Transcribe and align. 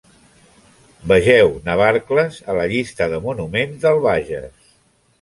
Vegeu 1.11 1.53
Navarcles 1.69 2.41
a 2.53 2.57
la 2.63 2.67
llista 2.75 3.11
de 3.15 3.23
monuments 3.29 3.89
del 3.89 4.07
Bages. 4.11 4.53